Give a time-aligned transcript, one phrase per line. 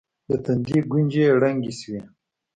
[0.27, 2.01] د تندي گونځې يې ړنګې سوې.